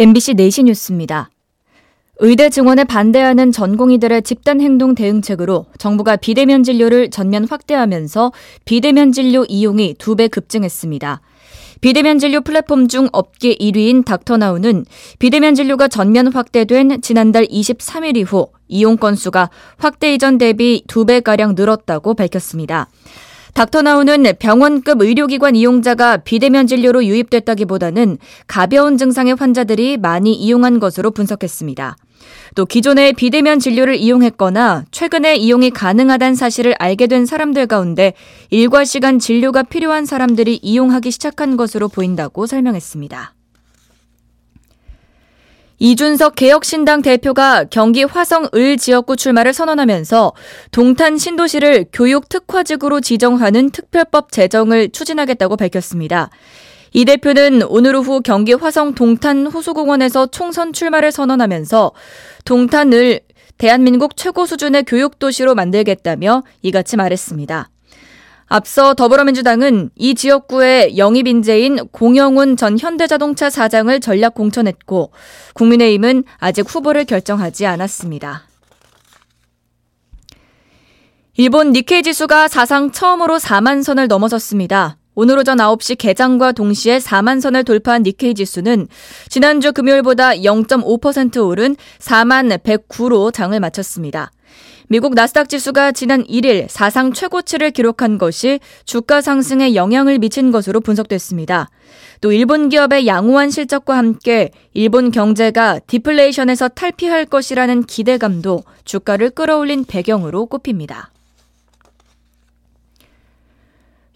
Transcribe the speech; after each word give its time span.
MBC 0.00 0.32
4시 0.32 0.62
뉴스입니다. 0.64 1.28
의대 2.20 2.48
증원에 2.48 2.84
반대하는 2.84 3.52
전공의들의 3.52 4.22
집단 4.22 4.58
행동 4.62 4.94
대응책으로 4.94 5.66
정부가 5.76 6.16
비대면 6.16 6.62
진료를 6.62 7.10
전면 7.10 7.46
확대하면서 7.46 8.32
비대면 8.64 9.12
진료 9.12 9.44
이용이 9.44 9.96
두 9.98 10.16
배 10.16 10.28
급증했습니다. 10.28 11.20
비대면 11.82 12.18
진료 12.18 12.40
플랫폼 12.40 12.88
중 12.88 13.10
업계 13.12 13.54
1위인 13.54 14.02
닥터나우는 14.06 14.86
비대면 15.18 15.54
진료가 15.54 15.88
전면 15.88 16.28
확대된 16.28 17.02
지난달 17.02 17.44
23일 17.44 18.16
이후 18.16 18.46
이용 18.68 18.96
건수가 18.96 19.50
확대 19.76 20.14
이전 20.14 20.38
대비 20.38 20.82
2배가량 20.88 21.56
늘었다고 21.56 22.14
밝혔습니다. 22.14 22.88
닥터나우는 23.54 24.24
병원급 24.38 25.00
의료기관 25.02 25.56
이용자가 25.56 26.18
비대면 26.18 26.66
진료로 26.66 27.04
유입됐다기보다는 27.04 28.18
가벼운 28.46 28.96
증상의 28.96 29.34
환자들이 29.34 29.96
많이 29.96 30.34
이용한 30.34 30.80
것으로 30.80 31.10
분석했습니다. 31.10 31.96
또 32.54 32.66
기존에 32.66 33.12
비대면 33.12 33.58
진료를 33.58 33.96
이용했거나 33.96 34.84
최근에 34.90 35.36
이용이 35.36 35.70
가능하다는 35.70 36.34
사실을 36.34 36.74
알게 36.78 37.06
된 37.06 37.26
사람들 37.26 37.66
가운데 37.66 38.14
일과 38.50 38.84
시간 38.84 39.18
진료가 39.18 39.64
필요한 39.64 40.04
사람들이 40.04 40.58
이용하기 40.62 41.10
시작한 41.10 41.56
것으로 41.56 41.88
보인다고 41.88 42.46
설명했습니다. 42.46 43.34
이준석 45.82 46.34
개혁신당 46.34 47.00
대표가 47.00 47.64
경기 47.64 48.04
화성 48.04 48.50
을 48.54 48.76
지역구 48.76 49.16
출마를 49.16 49.54
선언하면서 49.54 50.34
동탄 50.72 51.16
신도시를 51.16 51.86
교육 51.90 52.28
특화직으로 52.28 53.00
지정하는 53.00 53.70
특별법 53.70 54.30
제정을 54.30 54.90
추진하겠다고 54.90 55.56
밝혔습니다. 55.56 56.28
이 56.92 57.06
대표는 57.06 57.62
오늘 57.62 57.96
오후 57.96 58.20
경기 58.20 58.52
화성 58.52 58.94
동탄 58.94 59.46
호수공원에서 59.46 60.26
총선 60.26 60.74
출마를 60.74 61.12
선언하면서 61.12 61.92
동탄을 62.44 63.20
대한민국 63.56 64.18
최고 64.18 64.44
수준의 64.44 64.84
교육도시로 64.84 65.54
만들겠다며 65.54 66.42
이같이 66.60 66.98
말했습니다. 66.98 67.70
앞서 68.52 68.94
더불어민주당은 68.94 69.90
이 69.94 70.16
지역구의 70.16 70.98
영입 70.98 71.28
인재인 71.28 71.86
공영훈 71.86 72.56
전 72.56 72.76
현대자동차 72.80 73.48
사장을 73.48 74.00
전략 74.00 74.34
공천했고 74.34 75.12
국민의힘은 75.54 76.24
아직 76.38 76.62
후보를 76.68 77.04
결정하지 77.04 77.66
않았습니다. 77.66 78.42
일본 81.36 81.70
니케이 81.70 82.02
지수가 82.02 82.48
사상 82.48 82.90
처음으로 82.90 83.38
4만 83.38 83.84
선을 83.84 84.08
넘어섰습니다. 84.08 84.99
오늘 85.22 85.38
오전 85.38 85.58
9시 85.58 85.98
개장과 85.98 86.52
동시에 86.52 86.96
4만 86.96 87.42
선을 87.42 87.64
돌파한 87.64 88.04
니케이 88.04 88.32
지수는 88.32 88.88
지난주 89.28 89.70
금요일보다 89.74 90.30
0.5% 90.36 91.46
오른 91.46 91.76
4만 91.98 92.56
109로 92.62 93.30
장을 93.30 93.60
마쳤습니다. 93.60 94.30
미국 94.88 95.12
나스닥 95.14 95.50
지수가 95.50 95.92
지난 95.92 96.24
1일 96.24 96.68
사상 96.70 97.12
최고치를 97.12 97.70
기록한 97.72 98.16
것이 98.16 98.60
주가 98.86 99.20
상승에 99.20 99.74
영향을 99.74 100.18
미친 100.18 100.50
것으로 100.52 100.80
분석됐습니다. 100.80 101.68
또 102.22 102.32
일본 102.32 102.70
기업의 102.70 103.06
양호한 103.06 103.50
실적과 103.50 103.98
함께 103.98 104.50
일본 104.72 105.10
경제가 105.10 105.80
디플레이션에서 105.86 106.68
탈피할 106.68 107.26
것이라는 107.26 107.84
기대감도 107.84 108.62
주가를 108.86 109.28
끌어올린 109.28 109.84
배경으로 109.84 110.46
꼽힙니다. 110.46 111.10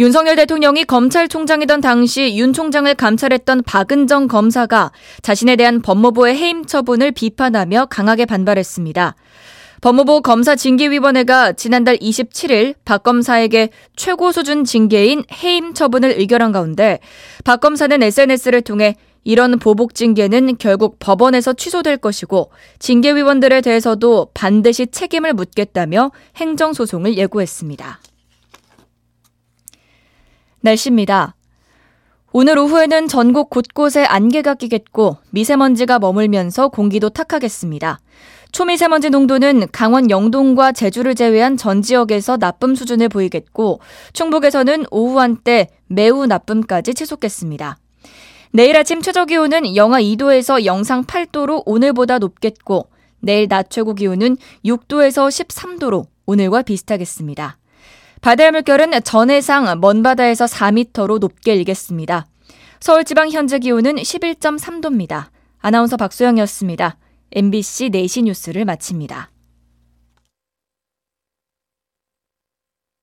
윤석열 0.00 0.34
대통령이 0.34 0.84
검찰총장이던 0.84 1.82
당시 1.82 2.34
윤 2.38 2.54
총장을 2.54 2.92
감찰했던 2.94 3.64
박은정 3.64 4.28
검사가 4.28 4.92
자신에 5.20 5.56
대한 5.56 5.82
법무부의 5.82 6.38
해임 6.38 6.64
처분을 6.64 7.12
비판하며 7.12 7.84
강하게 7.90 8.24
반발했습니다. 8.24 9.14
법무부 9.82 10.22
검사 10.22 10.56
징계위원회가 10.56 11.52
지난달 11.52 11.98
27일 11.98 12.76
박 12.86 13.02
검사에게 13.02 13.68
최고 13.94 14.32
수준 14.32 14.64
징계인 14.64 15.24
해임 15.42 15.74
처분을 15.74 16.14
의결한 16.16 16.50
가운데 16.50 16.98
박 17.44 17.60
검사는 17.60 18.02
SNS를 18.02 18.62
통해 18.62 18.96
이런 19.22 19.58
보복 19.58 19.94
징계는 19.94 20.56
결국 20.56 20.96
법원에서 20.98 21.52
취소될 21.52 21.98
것이고 21.98 22.50
징계위원들에 22.78 23.60
대해서도 23.60 24.28
반드시 24.32 24.86
책임을 24.86 25.34
묻겠다며 25.34 26.10
행정소송을 26.36 27.18
예고했습니다. 27.18 28.00
날씨입니다. 30.60 31.34
오늘 32.32 32.58
오후에는 32.58 33.08
전국 33.08 33.50
곳곳에 33.50 34.04
안개가 34.04 34.54
끼겠고 34.54 35.16
미세먼지가 35.30 35.98
머물면서 35.98 36.68
공기도 36.68 37.08
탁하겠습니다. 37.08 37.98
초미세먼지 38.52 39.10
농도는 39.10 39.66
강원 39.72 40.10
영동과 40.10 40.72
제주를 40.72 41.14
제외한 41.14 41.56
전 41.56 41.82
지역에서 41.82 42.36
나쁨 42.36 42.74
수준을 42.74 43.08
보이겠고 43.08 43.80
충북에서는 44.12 44.84
오후 44.90 45.18
한때 45.20 45.68
매우 45.86 46.26
나쁨까지 46.26 46.94
치솟겠습니다. 46.94 47.78
내일 48.52 48.76
아침 48.76 49.00
최저 49.02 49.24
기온은 49.24 49.76
영하 49.76 50.00
2도에서 50.00 50.64
영상 50.64 51.04
8도로 51.04 51.62
오늘보다 51.66 52.18
높겠고 52.18 52.88
내일 53.20 53.48
낮 53.48 53.70
최고 53.70 53.94
기온은 53.94 54.36
6도에서 54.64 55.28
13도로 55.28 56.06
오늘과 56.26 56.62
비슷하겠습니다. 56.62 57.59
바다의 58.20 58.50
물결은 58.52 58.92
전해상 59.02 59.80
먼바다에서 59.80 60.44
4m로 60.44 61.18
높게 61.18 61.54
일겠습니다. 61.54 62.26
서울지방 62.80 63.30
현재 63.30 63.58
기온은 63.58 63.96
11.3도입니다. 63.96 65.28
아나운서 65.58 65.96
박소영이었습니다. 65.96 66.96
MBC 67.32 67.90
4시 67.90 68.24
뉴스를 68.24 68.64
마칩니다. 68.64 69.30